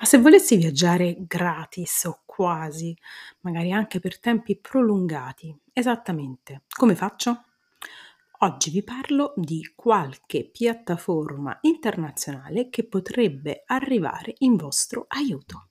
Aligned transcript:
Ma 0.00 0.06
se 0.06 0.16
volessi 0.16 0.56
viaggiare 0.56 1.14
gratis 1.26 2.04
o 2.04 2.22
quasi, 2.24 2.96
magari 3.40 3.70
anche 3.70 4.00
per 4.00 4.18
tempi 4.18 4.56
prolungati, 4.56 5.54
esattamente 5.74 6.62
come 6.74 6.94
faccio? 6.94 7.44
Oggi 8.38 8.70
vi 8.70 8.82
parlo 8.82 9.34
di 9.36 9.74
qualche 9.76 10.48
piattaforma 10.50 11.58
internazionale 11.60 12.70
che 12.70 12.86
potrebbe 12.86 13.64
arrivare 13.66 14.36
in 14.38 14.56
vostro 14.56 15.04
aiuto. 15.06 15.68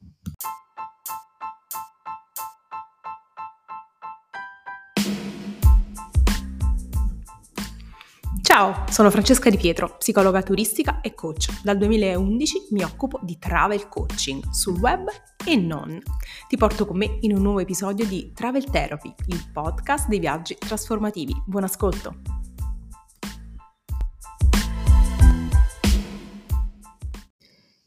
Ciao, 8.52 8.86
sono 8.90 9.12
Francesca 9.12 9.52
Di 9.52 9.58
Pietro, 9.58 9.98
psicologa 10.00 10.42
turistica 10.42 11.02
e 11.02 11.14
coach. 11.14 11.62
Dal 11.62 11.78
2011 11.78 12.70
mi 12.72 12.82
occupo 12.82 13.20
di 13.22 13.38
travel 13.38 13.88
coaching 13.88 14.44
sul 14.50 14.80
web 14.80 15.08
e 15.46 15.56
non. 15.56 16.02
Ti 16.48 16.58
porto 16.58 16.88
con 16.88 16.98
me 16.98 17.20
in 17.22 17.36
un 17.36 17.44
nuovo 17.44 17.60
episodio 17.60 18.08
di 18.08 18.32
Travel 18.34 18.64
Therapy, 18.64 19.14
il 19.28 19.52
podcast 19.54 20.08
dei 20.08 20.18
viaggi 20.18 20.56
trasformativi. 20.58 21.44
Buon 21.46 21.66
ascolto! 21.66 22.39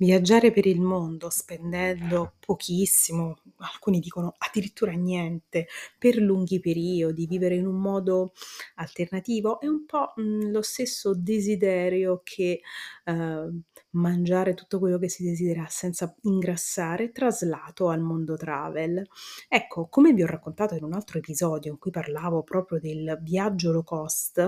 Viaggiare 0.03 0.51
per 0.51 0.67
il 0.67 0.81
mondo 0.81 1.31
spendendo 1.31 2.35
pochissimo, 2.41 3.37
alcuni 3.59 4.01
dicono 4.01 4.35
addirittura 4.37 4.91
niente, 4.93 5.69
per 5.97 6.17
lunghi 6.17 6.59
periodi, 6.59 7.29
vivere 7.29 7.55
in 7.55 7.67
un 7.67 7.77
modo 7.81 8.33
alternativo, 8.75 9.61
è 9.61 9.69
un 9.69 9.87
po', 9.87 10.13
mhmm, 10.17 10.51
lo 10.51 10.61
stesso 10.63 11.15
desiderio 11.15 12.21
che, 12.25 12.63
ehm, 13.05 13.63
mangiare 13.91 14.55
tutto 14.55 14.81
quello 14.81 14.99
che 14.99 15.09
si 15.09 15.23
desidera 15.23 15.67
senza 15.69 16.13
ingrassare, 16.23 17.13
traslato 17.13 17.89
al 17.89 18.01
mondo 18.01 18.37
travel. 18.37 19.07
Ecco, 19.49 19.87
come 19.89 20.13
vi 20.15 20.25
ho 20.25 20.27
raccontato 20.27 20.75
in 20.75 20.83
un 20.83 20.95
altro 20.95 21.19
episodio 21.19 21.71
in 21.71 21.79
cui 21.79 21.93
parlavo 21.93 22.43
proprio 22.43 22.81
del 22.81 23.21
viaggio 23.23 23.71
low 23.71 23.85
cost, 23.85 24.39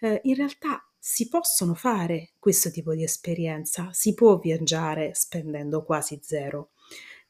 ehm, 0.00 0.18
in 0.22 0.34
realtà 0.34 0.84
si 1.04 1.26
possono 1.26 1.74
fare 1.74 2.34
questo 2.38 2.70
tipo 2.70 2.94
di 2.94 3.02
esperienza, 3.02 3.88
si 3.92 4.14
può 4.14 4.38
viaggiare 4.38 5.14
spendendo 5.14 5.82
quasi 5.82 6.20
zero. 6.22 6.70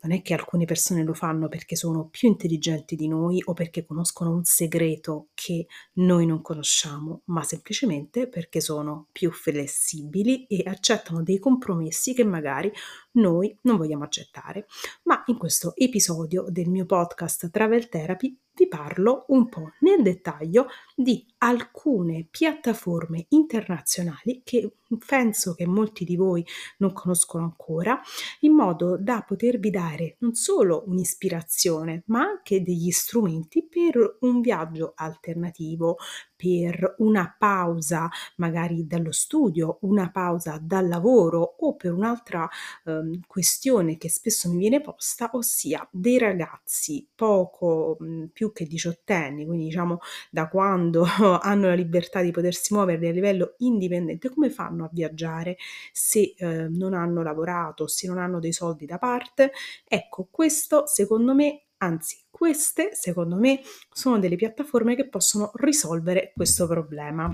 Non 0.02 0.12
è 0.12 0.20
che 0.20 0.34
alcune 0.34 0.66
persone 0.66 1.02
lo 1.02 1.14
fanno 1.14 1.48
perché 1.48 1.74
sono 1.74 2.08
più 2.08 2.28
intelligenti 2.28 2.96
di 2.96 3.08
noi 3.08 3.40
o 3.42 3.54
perché 3.54 3.86
conoscono 3.86 4.34
un 4.34 4.44
segreto 4.44 5.28
che 5.32 5.66
noi 5.94 6.26
non 6.26 6.42
conosciamo, 6.42 7.22
ma 7.26 7.42
semplicemente 7.44 8.28
perché 8.28 8.60
sono 8.60 9.06
più 9.10 9.32
flessibili 9.32 10.44
e 10.48 10.64
accettano 10.66 11.22
dei 11.22 11.38
compromessi 11.38 12.12
che 12.12 12.24
magari 12.24 12.70
noi 13.12 13.56
non 13.62 13.78
vogliamo 13.78 14.04
accettare. 14.04 14.66
Ma 15.04 15.22
in 15.26 15.38
questo 15.38 15.72
episodio 15.76 16.44
del 16.50 16.68
mio 16.68 16.84
podcast 16.84 17.48
Travel 17.50 17.88
Therapy 17.88 18.38
vi 18.54 18.68
parlo 18.68 19.24
un 19.28 19.48
po' 19.48 19.72
nel 19.80 20.02
dettaglio 20.02 20.66
di 20.94 21.31
alcune 21.42 22.26
piattaforme 22.30 23.26
internazionali 23.30 24.42
che 24.44 24.74
penso 25.06 25.54
che 25.54 25.66
molti 25.66 26.04
di 26.04 26.16
voi 26.16 26.44
non 26.78 26.92
conoscono 26.92 27.44
ancora, 27.44 28.00
in 28.40 28.52
modo 28.52 28.96
da 28.98 29.22
potervi 29.26 29.70
dare 29.70 30.16
non 30.20 30.34
solo 30.34 30.84
un'ispirazione, 30.86 32.04
ma 32.06 32.20
anche 32.20 32.62
degli 32.62 32.90
strumenti 32.90 33.66
per 33.66 34.18
un 34.20 34.40
viaggio 34.40 34.92
alternativo, 34.94 35.96
per 36.36 36.96
una 36.98 37.34
pausa 37.38 38.08
magari 38.36 38.86
dallo 38.86 39.12
studio, 39.12 39.78
una 39.82 40.10
pausa 40.10 40.58
dal 40.60 40.88
lavoro 40.88 41.40
o 41.58 41.74
per 41.76 41.92
un'altra 41.92 42.48
ehm, 42.84 43.20
questione 43.26 43.96
che 43.96 44.10
spesso 44.10 44.50
mi 44.50 44.58
viene 44.58 44.80
posta, 44.80 45.30
ossia 45.34 45.86
dei 45.90 46.18
ragazzi 46.18 47.08
poco 47.14 47.96
mh, 47.98 48.26
più 48.32 48.52
che 48.52 48.66
diciottenni, 48.66 49.46
quindi 49.46 49.66
diciamo 49.66 49.98
da 50.30 50.48
quando 50.48 51.04
hanno 51.38 51.66
la 51.66 51.74
libertà 51.74 52.22
di 52.22 52.30
potersi 52.30 52.74
muovere 52.74 53.08
a 53.08 53.12
livello 53.12 53.54
indipendente, 53.58 54.30
come 54.30 54.50
fanno 54.50 54.84
a 54.84 54.90
viaggiare 54.92 55.56
se 55.92 56.34
eh, 56.36 56.68
non 56.68 56.94
hanno 56.94 57.22
lavorato, 57.22 57.86
se 57.86 58.06
non 58.06 58.18
hanno 58.18 58.40
dei 58.40 58.52
soldi 58.52 58.86
da 58.86 58.98
parte? 58.98 59.52
Ecco, 59.86 60.28
questo 60.30 60.86
secondo 60.86 61.34
me 61.34 61.64
Anzi, 61.82 62.16
queste, 62.30 62.90
secondo 62.94 63.34
me, 63.34 63.60
sono 63.92 64.20
delle 64.20 64.36
piattaforme 64.36 64.94
che 64.94 65.08
possono 65.08 65.50
risolvere 65.54 66.32
questo 66.32 66.68
problema. 66.68 67.32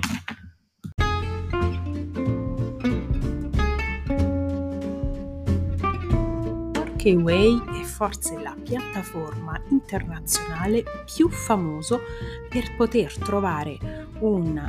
Workaway 6.98 7.80
è 7.80 7.84
forse 7.84 8.40
la 8.40 8.56
piattaforma 8.60 9.60
internazionale 9.68 10.82
più 11.04 11.28
famosa 11.28 11.96
per 12.48 12.74
poter 12.74 13.16
trovare 13.18 14.08
un 14.18 14.60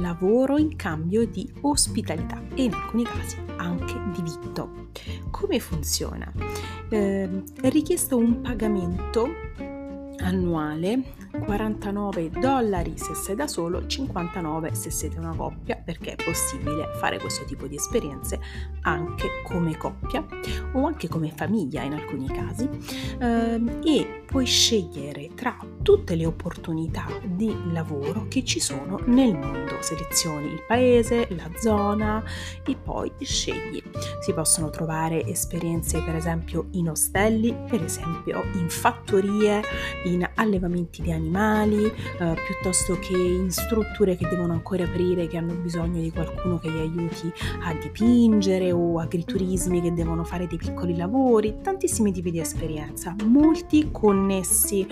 lavoro 0.00 0.58
in 0.58 0.76
cambio 0.76 1.26
di 1.26 1.52
ospitalità 1.62 2.40
e 2.54 2.64
in 2.64 2.74
alcuni 2.74 3.02
casi 3.02 3.36
anche 3.56 4.00
di 4.14 4.22
vitto. 4.22 4.90
Come 5.30 5.58
funziona? 5.58 6.32
Eh, 6.88 7.42
è 7.60 7.68
richiesto 7.68 8.16
un 8.16 8.40
pagamento 8.42 9.26
annuale 10.18 11.02
49 11.40 12.30
dollari 12.30 12.92
se 12.96 13.14
sei 13.14 13.34
da 13.34 13.46
solo, 13.46 13.86
59 13.86 14.74
se 14.74 14.90
siete 14.90 15.18
una 15.18 15.34
coppia, 15.34 15.76
perché 15.76 16.12
è 16.14 16.22
possibile 16.22 16.90
fare 16.94 17.18
questo 17.18 17.44
tipo 17.44 17.66
di 17.66 17.76
esperienze 17.76 18.38
anche 18.82 19.28
come 19.44 19.76
coppia 19.76 20.24
o 20.72 20.86
anche 20.86 21.08
come 21.08 21.32
famiglia 21.34 21.82
in 21.82 21.94
alcuni 21.94 22.26
casi 22.26 22.68
ehm, 23.18 23.80
e 23.82 24.24
puoi 24.26 24.44
scegliere 24.44 25.30
tra 25.34 25.56
tutte 25.82 26.14
le 26.14 26.26
opportunità 26.26 27.06
di 27.24 27.54
lavoro 27.72 28.26
che 28.28 28.44
ci 28.44 28.60
sono 28.60 29.00
nel 29.06 29.36
mondo. 29.36 29.80
Selezioni 29.80 30.46
il 30.46 30.62
paese, 30.66 31.26
la 31.30 31.50
zona 31.58 32.22
e 32.64 32.76
poi 32.76 33.10
scegli. 33.20 33.82
Si 34.20 34.32
possono 34.32 34.70
trovare 34.70 35.24
esperienze 35.26 36.00
per 36.02 36.14
esempio 36.14 36.68
in 36.72 36.90
ostelli, 36.90 37.54
per 37.68 37.82
esempio 37.82 38.44
in 38.54 38.68
fattorie, 38.68 39.62
in 40.04 40.28
allevamenti 40.34 41.02
di 41.02 41.10
animali 41.10 41.21
animali, 41.22 41.84
eh, 41.84 42.34
piuttosto 42.46 42.98
che 42.98 43.16
in 43.16 43.50
strutture 43.50 44.16
che 44.16 44.26
devono 44.28 44.52
ancora 44.52 44.84
aprire, 44.84 45.28
che 45.28 45.36
hanno 45.36 45.54
bisogno 45.54 46.00
di 46.00 46.10
qualcuno 46.10 46.58
che 46.58 46.70
gli 46.70 46.78
aiuti 46.78 47.32
a 47.64 47.74
dipingere 47.74 48.72
o 48.72 48.98
agriturismi 48.98 49.80
che 49.80 49.92
devono 49.92 50.24
fare 50.24 50.46
dei 50.46 50.58
piccoli 50.58 50.96
lavori, 50.96 51.58
tantissimi 51.62 52.12
tipi 52.12 52.30
di 52.30 52.40
esperienza, 52.40 53.14
molti 53.24 53.90
connessi 53.90 54.86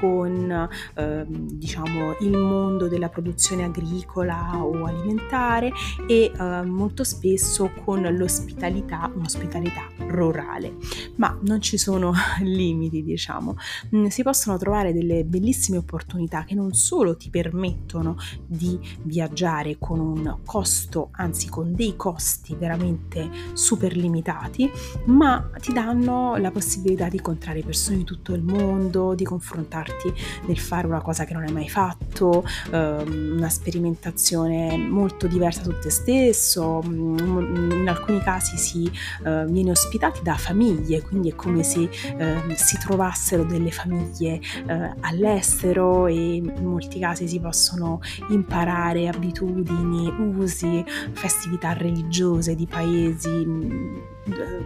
con 0.00 0.68
eh, 0.94 1.24
diciamo 1.26 2.16
il 2.20 2.36
mondo 2.36 2.88
della 2.88 3.08
produzione 3.08 3.64
agricola 3.64 4.64
o 4.64 4.84
alimentare 4.84 5.72
e 6.06 6.30
eh, 6.36 6.62
molto 6.62 7.04
spesso 7.04 7.70
con 7.84 8.02
l'ospitalità, 8.02 9.10
un'ospitalità 9.14 9.90
rurale. 10.06 10.76
Ma 11.16 11.36
non 11.42 11.60
ci 11.60 11.76
sono 11.76 12.12
limiti, 12.40 13.02
diciamo. 13.02 13.56
Mm, 13.94 14.06
si 14.06 14.22
possono 14.22 14.56
trovare 14.58 14.92
delle 14.92 15.24
bellissime 15.24 15.71
bellissime 15.72 15.78
opportunità 15.78 16.44
che 16.44 16.54
non 16.54 16.74
solo 16.74 17.16
ti 17.16 17.30
permettono 17.30 18.16
di 18.46 18.78
viaggiare 19.02 19.76
con 19.78 19.98
un 19.98 20.38
costo, 20.44 21.08
anzi 21.12 21.48
con 21.48 21.74
dei 21.74 21.96
costi 21.96 22.54
veramente 22.54 23.30
super 23.54 23.96
limitati, 23.96 24.70
ma 25.06 25.50
ti 25.60 25.72
danno 25.72 26.36
la 26.36 26.50
possibilità 26.50 27.08
di 27.08 27.16
incontrare 27.16 27.62
persone 27.62 27.98
di 27.98 28.04
tutto 28.04 28.34
il 28.34 28.42
mondo, 28.42 29.14
di 29.14 29.24
confrontarti 29.24 30.12
nel 30.46 30.58
fare 30.58 30.86
una 30.86 31.00
cosa 31.00 31.24
che 31.24 31.32
non 31.32 31.44
hai 31.44 31.52
mai 31.52 31.68
fatto, 31.68 32.44
ehm, 32.70 33.36
una 33.36 33.48
sperimentazione 33.48 34.76
molto 34.76 35.26
diversa 35.26 35.62
su 35.62 35.72
te 35.80 35.90
stesso, 35.90 36.82
mm, 36.84 37.70
in 37.80 37.88
alcuni 37.88 38.20
casi 38.20 38.56
si 38.56 38.90
eh, 39.24 39.46
viene 39.48 39.70
ospitati 39.70 40.22
da 40.22 40.34
famiglie, 40.34 41.02
quindi 41.02 41.30
è 41.30 41.34
come 41.34 41.62
se 41.62 41.88
eh, 42.16 42.56
si 42.56 42.78
trovassero 42.78 43.44
delle 43.44 43.70
famiglie 43.70 44.40
eh, 44.66 44.94
all'estero 45.00 45.61
all'estero 45.62 46.06
e 46.06 46.34
in 46.34 46.52
molti 46.62 46.98
casi 46.98 47.28
si 47.28 47.38
possono 47.38 48.00
imparare 48.30 49.08
abitudini, 49.08 50.12
usi, 50.36 50.84
festività 51.12 51.72
religiose 51.72 52.54
di 52.54 52.66
paesi 52.66 53.28
mm, 53.28 53.96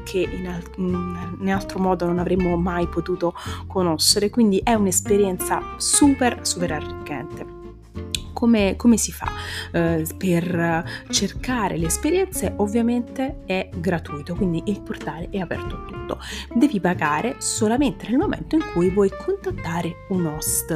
che 0.04 0.20
in, 0.20 0.48
al- 0.48 1.36
in 1.40 1.50
altro 1.50 1.78
modo 1.78 2.06
non 2.06 2.18
avremmo 2.18 2.56
mai 2.56 2.86
potuto 2.86 3.34
conoscere, 3.66 4.30
quindi 4.30 4.60
è 4.62 4.74
un'esperienza 4.74 5.60
super 5.76 6.40
super 6.42 6.72
arricchente. 6.72 7.55
Come, 8.36 8.76
come, 8.76 8.98
si 8.98 9.12
fa 9.12 9.32
eh, 9.72 10.06
per 10.14 10.84
cercare 11.08 11.78
le 11.78 11.86
esperienze? 11.86 12.52
Ovviamente 12.58 13.44
è 13.46 13.70
gratuito, 13.74 14.34
quindi 14.34 14.62
il 14.66 14.82
portale 14.82 15.30
è 15.30 15.38
aperto 15.38 15.74
a 15.74 15.84
tutto. 15.86 16.18
Devi 16.52 16.78
pagare 16.78 17.36
solamente 17.40 18.06
nel 18.06 18.18
momento 18.18 18.54
in 18.54 18.62
cui 18.74 18.90
vuoi 18.90 19.08
contattare 19.08 20.04
un 20.10 20.26
host. 20.26 20.74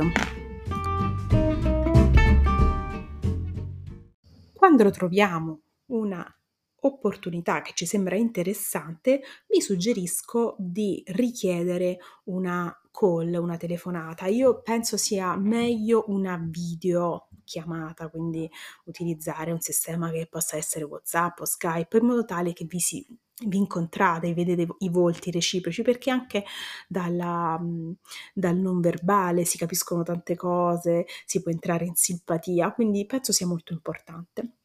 Quando 4.55 4.91
troviamo 4.91 5.61
una 5.89 6.27
opportunità 6.81 7.61
che 7.61 7.73
ci 7.75 7.85
sembra 7.85 8.17
interessante, 8.17 9.21
vi 9.49 9.61
suggerisco 9.61 10.57
di 10.59 11.03
richiedere 11.09 11.99
una 12.25 12.75
call, 12.91 13.35
una 13.35 13.57
telefonata. 13.57 14.27
Io 14.27 14.61
penso 14.63 14.97
sia 14.97 15.37
meglio 15.37 16.05
una 16.09 16.37
videochiamata, 16.43 18.09
quindi 18.09 18.51
utilizzare 18.85 19.53
un 19.53 19.61
sistema 19.61 20.11
che 20.11 20.27
possa 20.29 20.57
essere 20.57 20.85
WhatsApp 20.85 21.41
o 21.41 21.45
Skype 21.45 21.99
in 21.99 22.07
modo 22.07 22.25
tale 22.25 22.53
che 22.53 22.65
vi 22.65 22.81
si 22.81 23.07
vi 23.47 23.57
incontrate, 23.57 24.35
vedete 24.35 24.67
i 24.81 24.89
volti 24.91 25.31
reciproci, 25.31 25.83
perché 25.83 26.11
anche 26.11 26.45
dalla, 26.87 27.59
dal 28.35 28.57
non 28.57 28.81
verbale 28.81 29.45
si 29.45 29.57
capiscono 29.57 30.03
tante 30.03 30.37
cose, 30.37 31.07
si 31.25 31.43
può 31.43 31.51
entrare 31.51 31.87
in 31.87 31.95
simpatia, 31.95 32.73
quindi 32.73 33.07
penso 33.07 33.33
sia 33.33 33.47
molto 33.47 33.73
importante. 33.73 34.60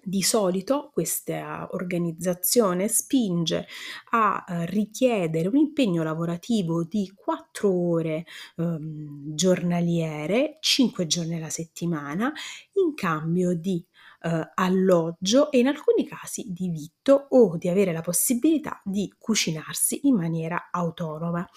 Di 0.00 0.22
solito 0.22 0.90
questa 0.92 1.68
organizzazione 1.72 2.88
spinge 2.88 3.66
a 4.12 4.44
eh, 4.46 4.64
richiedere 4.66 5.48
un 5.48 5.56
impegno 5.56 6.02
lavorativo 6.02 6.84
di 6.84 7.12
4 7.14 7.70
ore 7.70 8.24
ehm, 8.56 9.34
giornaliere, 9.34 10.56
5 10.60 11.06
giorni 11.06 11.34
alla 11.36 11.50
settimana, 11.50 12.32
in 12.74 12.94
cambio 12.94 13.54
di 13.54 13.84
eh, 14.22 14.50
alloggio 14.54 15.50
e 15.50 15.58
in 15.58 15.66
alcuni 15.66 16.06
casi 16.06 16.46
di 16.48 16.68
vitto 16.70 16.97
o 17.14 17.56
di 17.56 17.68
avere 17.68 17.92
la 17.92 18.00
possibilità 18.00 18.80
di 18.84 19.12
cucinarsi 19.18 20.06
in 20.06 20.16
maniera 20.16 20.68
autonoma. 20.70 21.48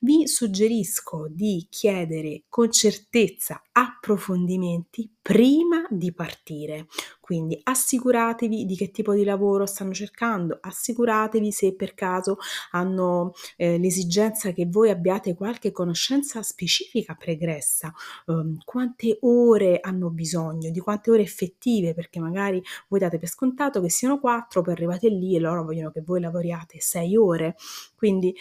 Vi 0.00 0.26
suggerisco 0.26 1.26
di 1.28 1.66
chiedere 1.70 2.44
con 2.48 2.70
certezza 2.70 3.62
approfondimenti 3.72 5.10
prima 5.20 5.86
di 5.90 6.12
partire. 6.12 6.86
Quindi 7.20 7.60
assicuratevi 7.62 8.64
di 8.64 8.74
che 8.74 8.90
tipo 8.90 9.12
di 9.12 9.22
lavoro 9.22 9.66
stanno 9.66 9.92
cercando, 9.92 10.56
assicuratevi 10.58 11.52
se 11.52 11.74
per 11.74 11.92
caso 11.92 12.38
hanno 12.70 13.34
eh, 13.58 13.76
l'esigenza 13.76 14.52
che 14.52 14.64
voi 14.64 14.88
abbiate 14.88 15.34
qualche 15.34 15.70
conoscenza 15.70 16.42
specifica 16.42 17.14
pregressa, 17.14 17.92
um, 18.26 18.56
quante 18.64 19.18
ore 19.20 19.78
hanno 19.82 20.08
bisogno, 20.08 20.70
di 20.70 20.80
quante 20.80 21.10
ore 21.10 21.20
effettive, 21.20 21.92
perché 21.92 22.18
magari 22.18 22.62
voi 22.88 23.00
date 23.00 23.18
per 23.18 23.28
scontato 23.28 23.82
che 23.82 23.90
siano 23.90 24.18
quattro, 24.18 24.62
poi 24.62 24.74
arrivate 24.98 25.08
lì 25.08 25.36
e 25.36 25.40
loro 25.40 25.64
vogliono 25.64 25.90
che 25.90 26.02
voi 26.02 26.20
lavoriate 26.20 26.80
sei 26.80 27.16
ore. 27.16 27.56
Quindi 27.94 28.34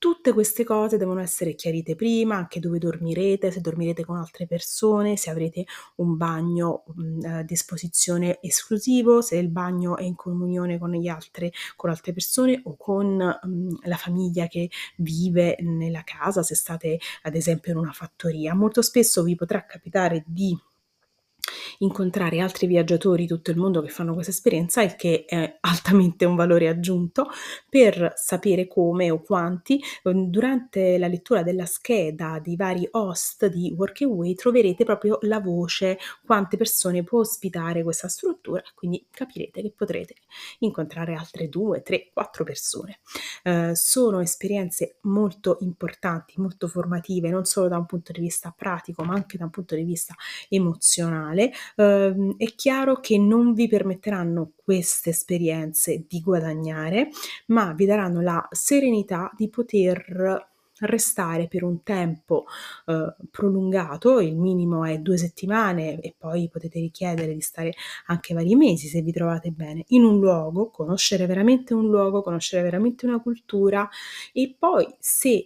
Tutte 0.00 0.32
queste 0.32 0.62
cose 0.62 0.96
devono 0.96 1.18
essere 1.18 1.56
chiarite 1.56 1.96
prima, 1.96 2.36
anche 2.36 2.60
dove 2.60 2.78
dormirete, 2.78 3.50
se 3.50 3.60
dormirete 3.60 4.04
con 4.04 4.16
altre 4.16 4.46
persone, 4.46 5.16
se 5.16 5.28
avrete 5.28 5.64
un 5.96 6.16
bagno 6.16 6.84
mh, 6.94 7.24
a 7.26 7.42
disposizione 7.42 8.38
esclusivo, 8.40 9.22
se 9.22 9.38
il 9.38 9.48
bagno 9.48 9.96
è 9.96 10.04
in 10.04 10.14
comunione 10.14 10.78
con, 10.78 10.94
altri, 11.08 11.52
con 11.74 11.90
altre 11.90 12.12
persone 12.12 12.60
o 12.62 12.76
con 12.76 13.16
mh, 13.16 13.88
la 13.88 13.96
famiglia 13.96 14.46
che 14.46 14.70
vive 14.98 15.56
nella 15.62 16.04
casa, 16.04 16.44
se 16.44 16.54
state 16.54 17.00
ad 17.22 17.34
esempio 17.34 17.72
in 17.72 17.78
una 17.78 17.90
fattoria. 17.90 18.54
Molto 18.54 18.82
spesso 18.82 19.24
vi 19.24 19.34
potrà 19.34 19.64
capitare 19.64 20.22
di 20.28 20.56
incontrare 21.78 22.40
altri 22.40 22.66
viaggiatori 22.66 23.22
di 23.22 23.28
tutto 23.28 23.50
il 23.50 23.56
mondo 23.56 23.82
che 23.82 23.88
fanno 23.88 24.14
questa 24.14 24.32
esperienza, 24.32 24.82
il 24.82 24.96
che 24.96 25.24
è 25.26 25.58
altamente 25.60 26.24
un 26.24 26.36
valore 26.36 26.68
aggiunto 26.68 27.28
per 27.68 28.12
sapere 28.16 28.66
come 28.66 29.10
o 29.10 29.22
quanti. 29.22 29.82
Ehm, 30.04 30.26
durante 30.28 30.98
la 30.98 31.06
lettura 31.06 31.42
della 31.42 31.66
scheda 31.66 32.38
di 32.42 32.56
vari 32.56 32.86
host 32.92 33.46
di 33.46 33.74
Workaway 33.76 34.34
troverete 34.34 34.84
proprio 34.84 35.18
la 35.22 35.40
voce 35.40 35.98
quante 36.24 36.56
persone 36.56 37.04
può 37.04 37.20
ospitare 37.20 37.82
questa 37.82 38.08
struttura, 38.08 38.62
quindi 38.74 39.06
capirete 39.10 39.62
che 39.62 39.72
potrete 39.74 40.14
incontrare 40.60 41.14
altre 41.14 41.48
due, 41.48 41.82
tre, 41.82 42.10
quattro 42.12 42.44
persone. 42.44 43.00
Eh, 43.42 43.72
sono 43.74 44.20
esperienze 44.20 44.98
molto 45.02 45.58
importanti, 45.60 46.34
molto 46.40 46.68
formative, 46.68 47.30
non 47.30 47.44
solo 47.44 47.68
da 47.68 47.78
un 47.78 47.86
punto 47.86 48.12
di 48.12 48.20
vista 48.20 48.52
pratico, 48.56 49.02
ma 49.04 49.14
anche 49.14 49.38
da 49.38 49.44
un 49.44 49.50
punto 49.50 49.74
di 49.74 49.84
vista 49.84 50.14
emozionale 50.48 51.37
ehm, 51.76 52.34
è 52.36 52.46
chiaro 52.54 53.00
che 53.00 53.18
non 53.18 53.52
vi 53.52 53.68
permetteranno 53.68 54.52
queste 54.56 55.10
esperienze 55.10 56.04
di 56.06 56.20
guadagnare, 56.20 57.08
ma 57.46 57.72
vi 57.72 57.86
daranno 57.86 58.20
la 58.20 58.46
serenità 58.50 59.30
di 59.36 59.48
poter 59.48 60.46
restare 60.80 61.48
per 61.48 61.64
un 61.64 61.82
tempo 61.82 62.44
eh, 62.86 63.14
prolungato, 63.30 64.20
il 64.20 64.36
minimo 64.36 64.84
è 64.84 64.98
due 64.98 65.16
settimane 65.16 66.00
e 66.00 66.14
poi 66.16 66.48
potete 66.48 66.78
richiedere 66.78 67.34
di 67.34 67.40
stare 67.40 67.72
anche 68.06 68.34
vari 68.34 68.54
mesi 68.54 68.88
se 68.88 69.02
vi 69.02 69.12
trovate 69.12 69.50
bene 69.50 69.84
in 69.88 70.04
un 70.04 70.18
luogo, 70.18 70.70
conoscere 70.70 71.26
veramente 71.26 71.74
un 71.74 71.88
luogo, 71.88 72.22
conoscere 72.22 72.62
veramente 72.62 73.06
una 73.06 73.20
cultura 73.20 73.88
e 74.32 74.54
poi 74.56 74.86
se 74.98 75.44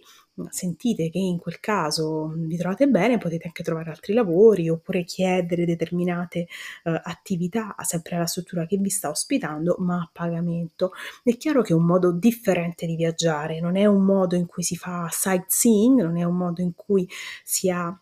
sentite 0.49 1.09
che 1.09 1.19
in 1.19 1.37
quel 1.37 1.59
caso 1.59 2.33
vi 2.35 2.57
trovate 2.57 2.87
bene, 2.87 3.17
potete 3.17 3.47
anche 3.47 3.63
trovare 3.63 3.89
altri 3.91 4.13
lavori 4.13 4.69
oppure 4.69 5.03
chiedere 5.03 5.65
determinate 5.65 6.47
uh, 6.83 6.99
attività 7.03 7.75
sempre 7.83 8.15
alla 8.15 8.25
struttura 8.25 8.65
che 8.65 8.77
vi 8.77 8.89
sta 8.89 9.09
ospitando, 9.09 9.75
ma 9.79 9.95
a 9.95 10.09
pagamento. 10.11 10.91
È 11.23 11.35
chiaro 11.37 11.61
che 11.61 11.73
è 11.73 11.75
un 11.75 11.85
modo 11.85 12.11
differente 12.11 12.85
di 12.85 12.95
viaggiare, 12.95 13.59
non 13.59 13.75
è 13.75 13.85
un 13.85 14.03
modo 14.03 14.35
in 14.35 14.45
cui 14.45 14.63
si 14.63 14.75
fa 14.75 15.07
sightseeing, 15.11 16.01
non 16.01 16.17
è 16.17 16.23
un 16.23 16.35
modo 16.35 16.61
in 16.61 16.73
cui 16.75 17.07
si 17.43 17.69
ha 17.69 17.95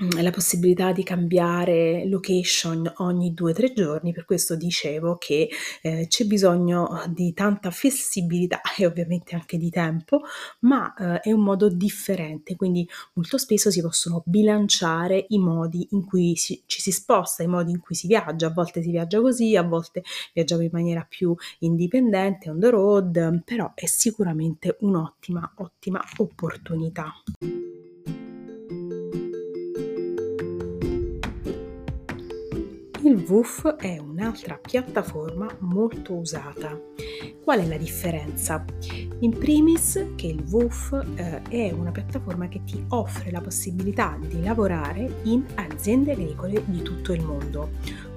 Mm, 0.00 0.22
la 0.22 0.30
possibilità 0.30 0.92
di 0.92 1.02
cambiare 1.02 2.06
location 2.06 2.88
ogni 2.98 3.34
2-3 3.34 3.72
giorni, 3.74 4.12
per 4.12 4.24
questo 4.24 4.54
dicevo 4.54 5.16
che, 5.16 5.48
ehm, 5.82 6.06
c'è 6.06 6.24
bisogno 6.24 7.02
di 7.08 7.32
tanta 7.32 7.72
flessibilità 7.72 8.60
e 8.78 8.86
ovviamente 8.86 9.34
anche 9.34 9.58
di 9.58 9.70
tempo, 9.70 10.20
ma, 10.60 10.94
ehm, 10.96 11.16
è 11.16 11.32
un 11.32 11.40
modo 11.42 11.68
differente, 11.68 12.54
quindi 12.54 12.88
molto 13.14 13.38
spesso 13.38 13.72
si 13.72 13.80
possono 13.82 14.22
bilanciare 14.24 15.24
i 15.30 15.38
modi 15.38 15.88
in 15.90 16.04
cui 16.04 16.36
si 16.36 16.62
ci 16.66 16.80
si 16.80 16.92
sposta, 16.92 17.42
i 17.42 17.48
modi 17.48 17.72
in 17.72 17.80
cui 17.80 17.96
si 17.96 18.06
viaggia. 18.06 18.46
A 18.46 18.52
volte 18.52 18.80
si 18.82 18.90
viaggia 18.90 19.20
così, 19.20 19.56
a 19.56 19.62
volte 19.62 20.04
viaggiamo 20.32 20.62
in 20.62 20.70
maniera 20.72 21.04
più 21.08 21.34
indipendente, 21.60 22.50
on 22.50 22.60
the 22.60 22.70
road, 22.70 23.42
però 23.44 23.72
è 23.74 23.86
sicuramente 23.86 24.76
un'ottima, 24.80 25.54
ottima 25.56 26.00
opportunità. 26.18 27.12
Il 33.08 33.24
WooF 33.26 33.76
è 33.76 33.96
un'altra 33.96 34.58
piattaforma 34.60 35.48
molto 35.60 36.12
usata. 36.12 36.78
Qual 37.42 37.58
è 37.58 37.66
la 37.66 37.78
differenza? 37.78 38.62
In 39.20 39.30
primis 39.30 40.08
che 40.14 40.26
il 40.26 40.44
WooF 40.46 40.92
eh, 41.14 41.40
è 41.48 41.70
una 41.70 41.90
piattaforma 41.90 42.48
che 42.48 42.60
ti 42.64 42.84
offre 42.88 43.30
la 43.30 43.40
possibilità 43.40 44.18
di 44.20 44.42
lavorare 44.42 45.20
in 45.22 45.42
aziende 45.54 46.12
agricole 46.12 46.62
di 46.66 46.82
tutto 46.82 47.14
il 47.14 47.24
mondo. 47.24 47.70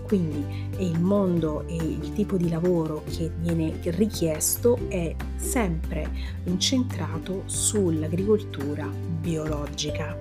Quindi 0.04 0.44
il 0.80 1.00
mondo 1.00 1.66
e 1.70 1.76
il 1.76 2.12
tipo 2.12 2.36
di 2.36 2.50
lavoro 2.50 3.04
che 3.10 3.32
viene 3.38 3.80
richiesto 3.82 4.78
è 4.90 5.16
sempre 5.38 6.12
incentrato 6.44 7.44
sull'agricoltura 7.46 8.90
biologica 9.22 10.18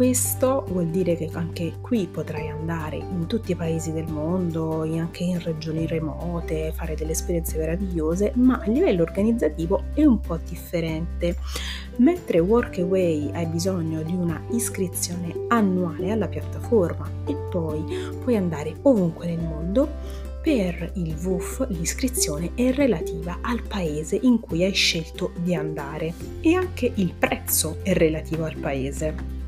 questo 0.00 0.64
vuol 0.68 0.86
dire 0.86 1.14
che 1.14 1.28
anche 1.34 1.74
qui 1.82 2.08
potrai 2.10 2.48
andare 2.48 2.96
in 2.96 3.26
tutti 3.26 3.50
i 3.50 3.54
paesi 3.54 3.92
del 3.92 4.10
mondo, 4.10 4.80
anche 4.80 5.24
in 5.24 5.38
regioni 5.38 5.86
remote, 5.86 6.72
fare 6.74 6.94
delle 6.94 7.10
esperienze 7.10 7.58
meravigliose, 7.58 8.32
ma 8.36 8.62
a 8.64 8.70
livello 8.70 9.02
organizzativo 9.02 9.82
è 9.92 10.02
un 10.02 10.18
po' 10.18 10.38
differente. 10.38 11.36
Mentre 11.96 12.38
Workaway 12.38 13.30
hai 13.34 13.44
bisogno 13.44 14.00
di 14.00 14.14
una 14.14 14.42
iscrizione 14.52 15.34
annuale 15.48 16.12
alla 16.12 16.28
piattaforma 16.28 17.06
e 17.26 17.34
poi 17.50 17.84
puoi 18.22 18.36
andare 18.36 18.74
ovunque 18.80 19.26
nel 19.26 19.40
mondo, 19.40 19.86
per 20.42 20.92
il 20.94 21.14
WUF 21.22 21.66
l'iscrizione 21.68 22.52
è 22.54 22.72
relativa 22.72 23.40
al 23.42 23.60
paese 23.68 24.18
in 24.22 24.40
cui 24.40 24.64
hai 24.64 24.72
scelto 24.72 25.32
di 25.42 25.54
andare 25.54 26.14
e 26.40 26.54
anche 26.54 26.90
il 26.94 27.12
prezzo 27.12 27.80
è 27.82 27.92
relativo 27.92 28.44
al 28.44 28.56
paese. 28.56 29.39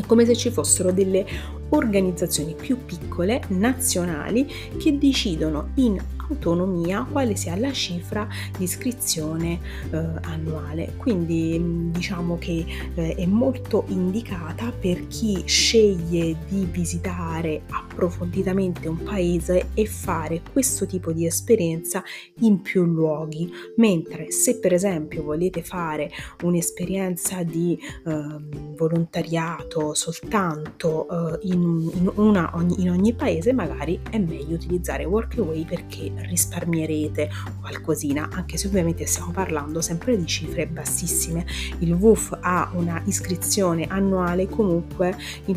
È 0.00 0.06
come 0.06 0.24
se 0.24 0.34
ci 0.34 0.50
fossero 0.50 0.92
delle 0.92 1.26
organizzazioni 1.68 2.54
più 2.54 2.86
piccole, 2.86 3.42
nazionali, 3.48 4.50
che 4.78 4.96
decidono 4.96 5.72
in 5.74 6.00
autonomia 6.30 7.06
quale 7.10 7.36
sia 7.36 7.56
la 7.56 7.72
cifra 7.72 8.26
di 8.56 8.64
iscrizione 8.64 9.58
eh, 9.90 9.96
annuale. 10.22 10.94
Quindi 10.96 11.58
mm, 11.58 11.92
diciamo 11.92 12.38
che 12.38 12.64
eh, 12.94 13.14
è 13.14 13.26
molto 13.26 13.84
indicata 13.88 14.72
per 14.72 15.06
chi 15.06 15.42
sceglie 15.46 16.36
di 16.48 16.66
visitare 16.70 17.62
approfonditamente 17.68 18.88
un 18.88 19.02
paese 19.02 19.68
e 19.74 19.86
fare 19.86 20.42
questo 20.52 20.86
tipo 20.86 21.12
di 21.12 21.26
esperienza 21.26 22.02
in 22.40 22.62
più 22.62 22.84
luoghi, 22.84 23.50
mentre 23.76 24.30
se 24.30 24.58
per 24.58 24.72
esempio 24.72 25.22
volete 25.22 25.62
fare 25.62 26.10
un'esperienza 26.42 27.42
di 27.42 27.78
eh, 28.06 28.36
volontariato 28.76 29.94
soltanto 29.94 31.06
eh, 31.08 31.38
in, 31.42 31.90
in, 31.94 32.10
una, 32.14 32.50
ogni, 32.54 32.80
in 32.80 32.90
ogni 32.90 33.12
paese, 33.14 33.52
magari 33.52 34.00
è 34.10 34.18
meglio 34.18 34.54
utilizzare 34.54 35.04
Workaway 35.04 35.64
perché 35.64 36.10
risparmierete 36.22 37.30
qualcosina, 37.60 38.28
anche 38.32 38.56
se 38.56 38.66
ovviamente 38.66 39.06
stiamo 39.06 39.30
parlando 39.30 39.80
sempre 39.80 40.16
di 40.16 40.26
cifre 40.26 40.66
bassissime. 40.66 41.44
Il 41.78 41.92
WUF 41.92 42.36
ha 42.40 42.70
una 42.74 43.02
iscrizione 43.06 43.86
annuale 43.88 44.48
comunque 44.48 45.16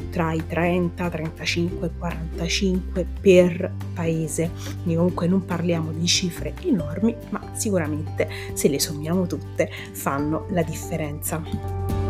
tra 0.09 0.33
i 0.33 0.45
30, 0.45 1.09
35 1.09 1.87
e 1.87 1.91
45 1.97 3.07
per 3.21 3.71
paese, 3.93 4.51
quindi 4.81 4.95
comunque 4.95 5.27
non 5.27 5.45
parliamo 5.45 5.91
di 5.91 6.05
cifre 6.05 6.53
enormi, 6.61 7.15
ma 7.29 7.51
sicuramente 7.53 8.27
se 8.53 8.67
le 8.67 8.79
sommiamo 8.79 9.27
tutte 9.27 9.69
fanno 9.91 10.47
la 10.49 10.63
differenza. 10.63 12.02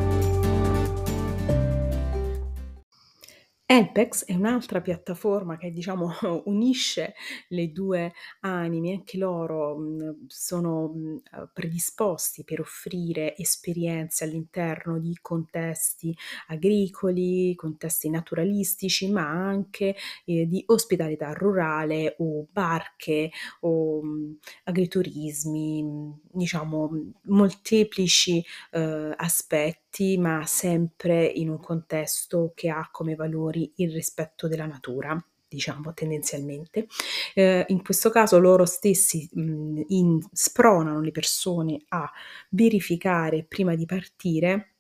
Elpex 3.76 4.26
è 4.26 4.36
un'altra 4.36 4.82
piattaforma 4.82 5.58
che 5.58 5.72
diciamo 5.72 6.12
unisce 6.46 7.14
le 7.50 7.72
due 7.72 8.14
anime, 8.42 8.92
anche 8.92 9.18
loro 9.18 9.78
mh, 9.78 10.26
sono 10.28 10.94
eh, 11.32 11.48
predisposti 11.54 12.44
per 12.44 12.60
offrire 12.60 13.36
esperienze 13.38 14.26
all'interno 14.26 15.00
di 15.00 15.18
contesti 15.22 16.16
agricoli, 16.48 17.56
contesti 17.56 18.10
naturalistici, 18.10 19.10
ma 19.12 19.28
anche 19.28 19.96
eh, 20.26 20.46
di 20.46 20.64
ospitalità 20.68 21.32
rurale 21.34 22.16
o 22.20 22.46
barche 22.52 23.32
o 23.62 24.02
mh, 24.04 24.38
agriturismi, 24.66 26.20
diciamo 26.32 26.90
molteplici 27.24 28.44
eh, 28.72 29.14
aspetti, 29.16 30.18
ma 30.18 30.46
sempre 30.46 31.26
in 31.26 31.50
un 31.50 31.60
contesto 31.60 32.52
che 32.56 32.70
ha 32.70 32.88
come 32.92 33.16
valori 33.16 33.63
il 33.78 33.92
rispetto 33.92 34.48
della 34.48 34.66
natura 34.66 35.18
diciamo 35.54 35.94
tendenzialmente. 35.94 36.88
Eh, 37.36 37.66
in 37.68 37.84
questo 37.84 38.10
caso 38.10 38.40
loro 38.40 38.66
stessi 38.66 39.30
mh, 39.32 39.82
in, 39.90 40.20
spronano 40.32 41.00
le 41.00 41.12
persone 41.12 41.84
a 41.90 42.12
verificare 42.50 43.46
prima 43.48 43.76
di 43.76 43.86
partire 43.86 44.73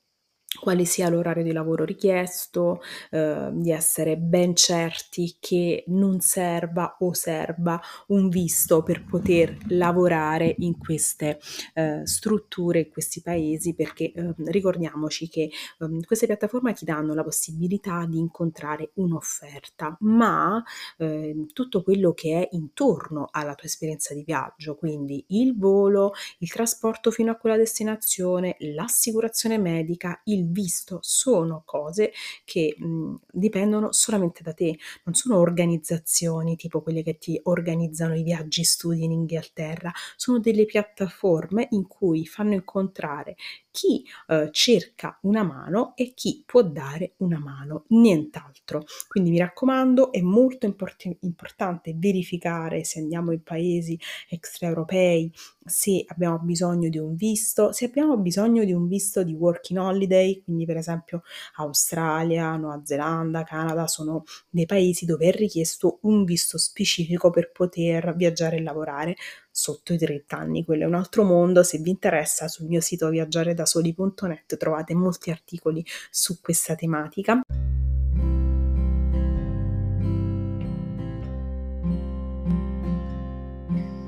quale 0.59 0.85
sia 0.85 1.09
l'orario 1.09 1.43
di 1.43 1.51
lavoro 1.51 1.83
richiesto, 1.83 2.81
eh, 3.11 3.49
di 3.51 3.71
essere 3.71 4.17
ben 4.17 4.55
certi 4.55 5.35
che 5.39 5.83
non 5.87 6.19
serva 6.19 6.97
o 6.99 7.13
serva 7.13 7.79
un 8.07 8.29
visto 8.29 8.83
per 8.83 9.03
poter 9.03 9.57
lavorare 9.67 10.55
in 10.59 10.77
queste 10.77 11.39
eh, 11.73 12.01
strutture, 12.05 12.79
in 12.79 12.89
questi 12.91 13.21
paesi, 13.21 13.73
perché 13.73 14.11
eh, 14.11 14.33
ricordiamoci 14.45 15.27
che 15.29 15.49
ehm, 15.79 16.01
queste 16.03 16.25
piattaforme 16.25 16.73
ti 16.73 16.85
danno 16.85 17.13
la 17.13 17.23
possibilità 17.23 18.05
di 18.05 18.17
incontrare 18.17 18.91
un'offerta, 18.95 19.97
ma 20.01 20.63
ehm, 20.97 21.47
tutto 21.53 21.83
quello 21.83 22.13
che 22.13 22.41
è 22.41 22.55
intorno 22.55 23.27
alla 23.31 23.55
tua 23.55 23.67
esperienza 23.67 24.13
di 24.13 24.23
viaggio, 24.23 24.75
quindi 24.75 25.23
il 25.29 25.57
volo, 25.57 26.13
il 26.39 26.51
trasporto 26.51 27.11
fino 27.11 27.31
a 27.31 27.35
quella 27.35 27.57
destinazione, 27.57 28.55
l'assicurazione 28.59 29.57
medica, 29.57 30.19
il 30.25 30.42
il 30.43 30.51
visto 30.51 30.99
sono 31.01 31.63
cose 31.65 32.11
che 32.43 32.75
mh, 32.77 33.15
dipendono 33.31 33.91
solamente 33.91 34.43
da 34.43 34.53
te, 34.53 34.77
non 35.05 35.15
sono 35.15 35.37
organizzazioni 35.39 36.55
tipo 36.55 36.81
quelle 36.81 37.03
che 37.03 37.17
ti 37.17 37.39
organizzano 37.43 38.15
i 38.15 38.23
viaggi 38.23 38.63
studi 38.63 39.03
in 39.03 39.11
Inghilterra, 39.11 39.91
sono 40.15 40.39
delle 40.39 40.65
piattaforme 40.65 41.67
in 41.71 41.87
cui 41.87 42.25
fanno 42.25 42.53
incontrare 42.53 43.35
chi 43.71 44.05
eh, 44.27 44.49
cerca 44.51 45.17
una 45.23 45.43
mano 45.43 45.93
e 45.95 46.13
chi 46.13 46.43
può 46.45 46.61
dare 46.61 47.13
una 47.17 47.39
mano, 47.39 47.85
nient'altro. 47.89 48.83
Quindi 49.07 49.31
mi 49.31 49.39
raccomando, 49.39 50.11
è 50.11 50.21
molto 50.21 50.65
import- 50.67 51.17
importante 51.21 51.93
verificare 51.97 52.83
se 52.83 52.99
andiamo 52.99 53.31
in 53.31 53.41
paesi 53.41 53.99
extraeuropei, 54.29 55.31
se 55.65 56.03
abbiamo 56.07 56.39
bisogno 56.39 56.89
di 56.89 56.97
un 56.97 57.15
visto, 57.15 57.71
se 57.71 57.85
abbiamo 57.85 58.17
bisogno 58.17 58.63
di 58.63 58.73
un 58.73 58.87
visto 58.87 59.23
di 59.23 59.33
working 59.33 59.79
holiday, 59.79 60.32
quindi 60.41 60.65
per 60.65 60.77
esempio 60.77 61.23
Australia, 61.57 62.55
Nuova 62.55 62.81
Zelanda, 62.83 63.43
Canada, 63.43 63.87
sono 63.87 64.23
dei 64.49 64.65
paesi 64.65 65.05
dove 65.05 65.27
è 65.27 65.31
richiesto 65.31 65.99
un 66.03 66.23
visto 66.23 66.57
specifico 66.57 67.29
per 67.29 67.51
poter 67.51 68.15
viaggiare 68.15 68.57
e 68.57 68.61
lavorare 68.61 69.15
sotto 69.51 69.93
i 69.93 69.97
30 69.97 70.35
anni, 70.35 70.65
quello 70.65 70.83
è 70.83 70.87
un 70.87 70.95
altro 70.95 71.23
mondo, 71.23 71.61
se 71.61 71.77
vi 71.77 71.91
interessa 71.91 72.47
sul 72.47 72.65
mio 72.65 72.81
sito 72.81 73.09
viaggiaredasoli.net 73.09 74.57
trovate 74.57 74.95
molti 74.95 75.29
articoli 75.29 75.85
su 76.09 76.41
questa 76.41 76.75
tematica. 76.75 77.41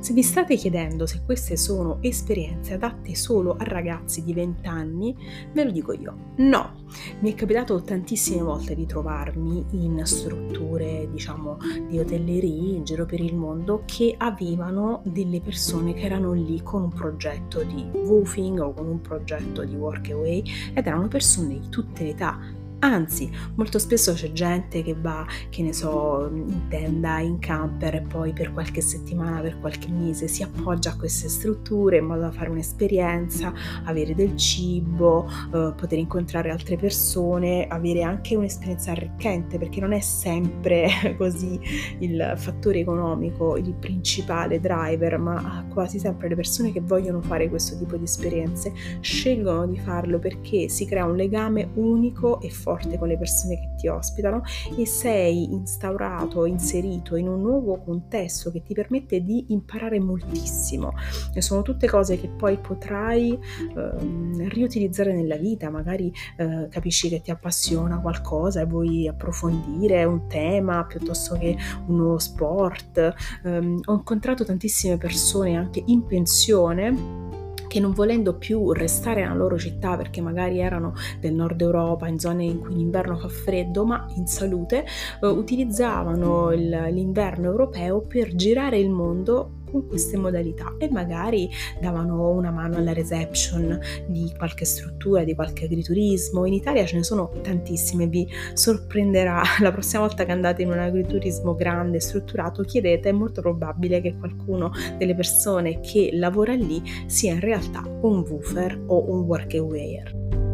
Se 0.05 0.13
vi 0.13 0.21
state 0.21 0.55
chiedendo 0.55 1.07
se 1.07 1.23
queste 1.25 1.57
sono 1.57 1.97
esperienze 2.01 2.75
adatte 2.75 3.15
solo 3.15 3.55
a 3.57 3.63
ragazzi 3.63 4.23
di 4.23 4.35
20 4.35 4.67
anni, 4.67 5.15
ve 5.51 5.63
lo 5.63 5.71
dico 5.71 5.93
io, 5.93 6.33
no. 6.35 6.83
Mi 7.21 7.31
è 7.31 7.35
capitato 7.35 7.81
tantissime 7.81 8.43
volte 8.43 8.75
di 8.75 8.85
trovarmi 8.85 9.65
in 9.71 9.99
strutture, 10.05 11.07
diciamo, 11.09 11.57
di 11.89 11.97
hotellerie 11.97 12.75
in 12.75 12.83
giro 12.83 13.07
per 13.07 13.19
il 13.19 13.33
mondo 13.33 13.81
che 13.85 14.13
avevano 14.15 15.01
delle 15.05 15.41
persone 15.41 15.95
che 15.95 16.05
erano 16.05 16.33
lì 16.33 16.61
con 16.61 16.83
un 16.83 16.93
progetto 16.93 17.63
di 17.63 17.89
woofing 17.91 18.59
o 18.59 18.73
con 18.73 18.85
un 18.85 19.01
progetto 19.01 19.63
di 19.63 19.73
workaway 19.73 20.43
ed 20.75 20.85
erano 20.85 21.07
persone 21.07 21.59
di 21.59 21.69
tutte 21.69 22.03
le 22.03 22.09
età, 22.11 22.39
Anzi, 22.79 23.31
molto 23.55 23.79
spesso 23.79 24.13
c'è 24.13 24.31
gente 24.31 24.83
che 24.83 24.95
va, 24.99 25.25
che 25.49 25.63
ne 25.63 25.73
so, 25.73 26.29
in 26.31 26.67
tenda, 26.67 27.19
in 27.19 27.39
camper 27.39 27.95
e 27.95 28.01
poi 28.01 28.31
per 28.33 28.51
qualche 28.51 28.81
settimana, 28.81 29.41
per 29.41 29.59
qualche 29.59 29.89
mese 29.89 30.27
si 30.27 30.43
appoggia 30.43 30.91
a 30.91 30.97
queste 30.97 31.29
strutture 31.29 31.97
in 31.97 32.05
modo 32.05 32.21
da 32.21 32.31
fare 32.31 32.49
un'esperienza, 32.49 33.53
avere 33.85 34.13
del 34.13 34.35
cibo, 34.35 35.25
eh, 35.27 35.73
poter 35.75 35.97
incontrare 35.97 36.51
altre 36.51 36.75
persone, 36.75 37.65
avere 37.67 38.03
anche 38.03 38.35
un'esperienza 38.35 38.91
arricchente 38.91 39.57
perché 39.57 39.79
non 39.79 39.93
è 39.93 40.01
sempre 40.01 40.87
così 41.17 41.59
il 41.99 42.33
fattore 42.35 42.79
economico 42.79 43.57
il 43.57 43.73
principale 43.73 44.59
driver, 44.59 45.17
ma 45.17 45.65
quasi 45.69 45.97
sempre 45.97 46.27
le 46.27 46.35
persone 46.35 46.71
che 46.71 46.81
vogliono 46.81 47.21
fare 47.21 47.49
questo 47.49 47.77
tipo 47.77 47.95
di 47.95 48.03
esperienze 48.03 48.73
scelgono 48.99 49.65
di 49.65 49.79
farlo 49.79 50.19
perché 50.19 50.69
si 50.69 50.85
crea 50.85 51.05
un 51.05 51.15
legame 51.15 51.69
unico 51.75 52.39
e 52.41 52.49
forte 52.49 52.64
forte 52.65 52.97
con 52.97 53.07
le 53.07 53.17
persone 53.17 53.59
che 53.59 53.69
ti 53.77 53.87
ospitano 53.87 54.41
e 54.75 54.87
sei 54.87 55.43
instaurato, 55.53 56.45
inserito 56.45 57.15
in 57.15 57.27
un 57.27 57.41
nuovo 57.41 57.77
contesto 57.77 58.49
che 58.51 58.63
ti 58.63 58.73
permette 58.73 59.23
di 59.23 59.45
imparare 59.49 59.99
moltissimo. 59.99 60.93
E 61.31 61.41
sono 61.41 61.61
tutte 61.61 61.87
cose 61.87 62.19
che 62.19 62.27
poi 62.27 62.57
potrai 62.57 63.33
eh, 63.33 64.47
riutilizzare 64.49 65.13
nella 65.13 65.37
vita, 65.37 65.69
magari 65.69 66.11
eh, 66.37 66.67
capisci 66.69 67.07
che 67.07 67.21
ti 67.21 67.29
appassiona 67.29 67.99
qualcosa 67.99 68.61
e 68.61 68.65
vuoi 68.65 69.07
approfondire 69.07 70.03
un 70.05 70.27
tema 70.27 70.85
piuttosto 70.85 71.37
che 71.37 71.55
uno 71.85 72.17
sport. 72.17 72.97
Eh, 72.97 73.57
ho 73.85 73.93
incontrato 73.93 74.43
tantissime 74.43 74.97
persone 74.97 75.55
anche 75.55 75.83
in 75.85 76.03
pensione 76.05 77.34
che 77.75 77.81
non 77.81 77.91
volendo 77.91 78.35
più 78.35 78.71
restare 78.71 79.19
nella 79.19 79.33
loro 79.33 79.57
città 79.57 79.97
perché 79.97 80.21
magari 80.21 80.59
erano 80.61 80.93
del 81.19 81.33
nord 81.33 81.59
Europa, 81.59 82.07
in 82.07 82.17
zone 82.19 82.45
in 82.45 82.61
cui 82.61 82.73
l'inverno 82.73 83.17
fa 83.17 83.27
freddo, 83.27 83.83
ma 83.83 84.05
in 84.15 84.27
salute, 84.27 84.85
eh, 85.21 85.27
utilizzavano 85.27 86.53
il, 86.53 86.69
l'inverno 86.69 87.47
europeo 87.47 87.99
per 87.99 88.33
girare 88.33 88.77
il 88.77 88.89
mondo 88.89 89.54
con 89.69 89.87
queste 89.87 90.17
modalità 90.17 90.75
e 90.77 90.89
magari 90.89 91.49
davano 91.79 92.29
una 92.29 92.51
mano 92.51 92.77
alla 92.77 92.93
reception 92.93 93.79
di 94.07 94.31
qualche 94.37 94.65
struttura, 94.65 95.23
di 95.23 95.35
qualche 95.35 95.65
agriturismo. 95.65 96.45
In 96.45 96.53
Italia 96.53 96.85
ce 96.85 96.97
ne 96.97 97.03
sono 97.03 97.31
tantissime, 97.41 98.07
vi 98.07 98.27
sorprenderà 98.53 99.41
la 99.61 99.71
prossima 99.71 100.01
volta 100.01 100.25
che 100.25 100.31
andate 100.31 100.61
in 100.61 100.69
un 100.69 100.79
agriturismo 100.79 101.55
grande, 101.55 101.99
strutturato, 101.99 102.63
chiedete, 102.63 103.09
è 103.09 103.11
molto 103.11 103.41
probabile 103.41 104.01
che 104.01 104.15
qualcuno 104.17 104.71
delle 104.97 105.15
persone 105.15 105.79
che 105.81 106.09
lavora 106.13 106.53
lì 106.53 106.81
sia 107.07 107.33
in 107.33 107.39
realtà 107.39 107.83
un 108.01 108.19
woofer 108.27 108.81
o 108.87 109.11
un 109.11 109.21
workawayer. 109.21 110.44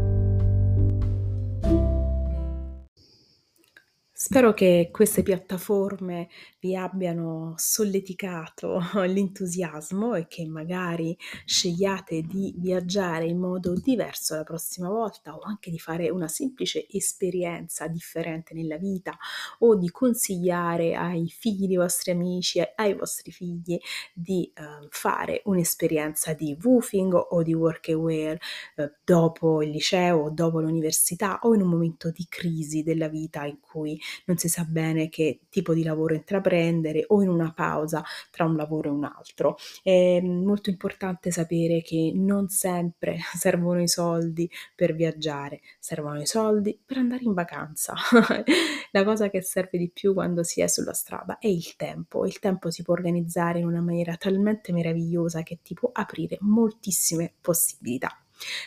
Spero 4.24 4.54
che 4.54 4.90
queste 4.92 5.24
piattaforme 5.24 6.30
vi 6.60 6.76
abbiano 6.76 7.56
solleticato 7.58 8.80
l'entusiasmo 9.04 10.14
e 10.14 10.28
che 10.28 10.46
magari 10.46 11.18
scegliate 11.44 12.22
di 12.22 12.54
viaggiare 12.56 13.26
in 13.26 13.40
modo 13.40 13.74
diverso 13.74 14.36
la 14.36 14.44
prossima 14.44 14.90
volta 14.90 15.36
o 15.36 15.40
anche 15.40 15.72
di 15.72 15.80
fare 15.80 16.12
una 16.12 16.28
semplice 16.28 16.86
esperienza 16.88 17.88
differente 17.88 18.54
nella 18.54 18.78
vita 18.78 19.18
o 19.62 19.76
di 19.76 19.90
consigliare 19.90 20.94
ai 20.94 21.28
figli 21.28 21.66
dei 21.66 21.78
vostri 21.78 22.12
amici, 22.12 22.62
ai 22.76 22.94
vostri 22.94 23.32
figli 23.32 23.80
di 24.14 24.44
eh, 24.54 24.88
fare 24.92 25.42
un'esperienza 25.46 26.34
di 26.34 26.56
woofing 26.62 27.12
o 27.16 27.42
di 27.42 27.56
workaway 27.56 28.38
eh, 28.76 28.92
dopo 29.04 29.64
il 29.64 29.72
liceo 29.72 30.26
o 30.26 30.30
dopo 30.30 30.60
l'università 30.60 31.40
o 31.42 31.56
in 31.56 31.64
un 31.64 31.70
momento 31.70 32.12
di 32.12 32.28
crisi 32.30 32.84
della 32.84 33.08
vita 33.08 33.46
in 33.46 33.60
cui 33.60 34.00
non 34.26 34.38
si 34.38 34.48
sa 34.50 34.64
bene 34.64 35.10
che 35.10 35.42
tipo 35.50 35.74
di 35.74 35.84
lavoro 35.84 36.14
intraprendere 36.14 37.06
o 37.08 37.22
in 37.22 37.30
una 37.30 37.52
pausa 37.54 38.04
tra 38.30 38.46
un 38.46 38.56
lavoro 38.56 38.90
e 38.90 38.92
un 38.92 39.04
altro. 39.04 39.58
È 39.82 40.20
molto 40.22 40.70
importante 40.70 41.32
sapere 41.32 41.82
che 41.82 42.12
non 42.14 42.50
sempre 42.50 43.18
servono 43.38 43.82
i 43.82 43.88
soldi 43.88 44.50
per 44.76 44.96
viaggiare, 44.96 45.62
servono 45.80 46.22
i 46.22 46.26
soldi 46.26 46.80
per 46.84 46.98
andare 46.98 47.24
in 47.24 47.34
vacanza. 47.34 47.94
La 48.92 49.04
cosa 49.04 49.30
che 49.30 49.42
serve 49.42 49.78
di 49.78 49.90
più 49.90 50.14
quando 50.14 50.44
si 50.44 50.62
è 50.62 50.68
sulla 50.68 50.94
strada 50.94 51.38
è 51.40 51.48
il 51.48 51.76
tempo. 51.76 52.26
Il 52.26 52.40
tempo 52.40 52.70
si 52.72 52.84
può 52.84 52.94
organizzare 52.94 53.60
in 53.60 53.66
una 53.66 53.82
maniera 53.82 54.16
talmente 54.18 54.72
meravigliosa 54.72 55.44
che 55.44 55.60
ti 55.62 55.74
può 55.74 55.90
aprire 55.94 56.38
moltissime 56.42 57.34
possibilità. 57.40 58.16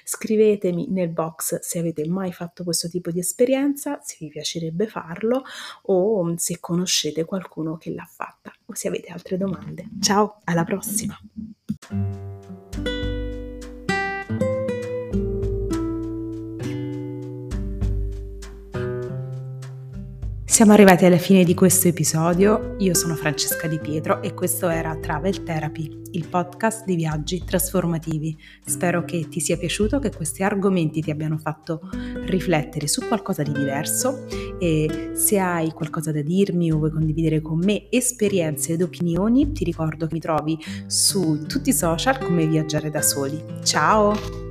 Scrivetemi 0.04 0.88
nel 0.90 1.08
box 1.08 1.60
se 1.60 1.78
avete 1.78 2.06
mai 2.08 2.32
fatto 2.32 2.64
questo 2.64 2.88
tipo 2.88 3.10
di 3.10 3.18
esperienza, 3.18 4.00
se 4.02 4.16
vi 4.20 4.28
piacerebbe 4.28 4.86
farlo 4.86 5.42
o 5.82 6.34
se 6.36 6.58
conoscete 6.60 7.24
qualcuno 7.24 7.76
che 7.76 7.90
l'ha 7.90 8.08
fatta 8.08 8.52
o 8.66 8.74
se 8.74 8.88
avete 8.88 9.12
altre 9.12 9.36
domande. 9.36 9.84
Ciao, 10.00 10.40
alla 10.44 10.64
prossima! 10.64 11.18
Siamo 20.54 20.70
arrivati 20.70 21.04
alla 21.04 21.18
fine 21.18 21.42
di 21.42 21.52
questo 21.52 21.88
episodio, 21.88 22.76
io 22.78 22.94
sono 22.94 23.16
Francesca 23.16 23.66
Di 23.66 23.80
Pietro 23.80 24.22
e 24.22 24.34
questo 24.34 24.68
era 24.68 24.94
Travel 24.94 25.42
Therapy, 25.42 26.02
il 26.12 26.28
podcast 26.28 26.84
di 26.84 26.94
viaggi 26.94 27.42
trasformativi. 27.44 28.38
Spero 28.64 29.04
che 29.04 29.26
ti 29.28 29.40
sia 29.40 29.56
piaciuto, 29.56 29.98
che 29.98 30.14
questi 30.14 30.44
argomenti 30.44 31.00
ti 31.00 31.10
abbiano 31.10 31.38
fatto 31.38 31.80
riflettere 32.26 32.86
su 32.86 33.04
qualcosa 33.04 33.42
di 33.42 33.50
diverso 33.50 34.28
e 34.60 35.10
se 35.14 35.40
hai 35.40 35.72
qualcosa 35.72 36.12
da 36.12 36.22
dirmi 36.22 36.70
o 36.70 36.78
vuoi 36.78 36.92
condividere 36.92 37.40
con 37.40 37.58
me 37.58 37.90
esperienze 37.90 38.74
ed 38.74 38.82
opinioni, 38.82 39.50
ti 39.50 39.64
ricordo 39.64 40.06
che 40.06 40.14
mi 40.14 40.20
trovi 40.20 40.56
su 40.86 41.46
tutti 41.48 41.70
i 41.70 41.74
social 41.74 42.18
come 42.18 42.46
Viaggiare 42.46 42.90
da 42.90 43.02
Soli. 43.02 43.42
Ciao! 43.64 44.43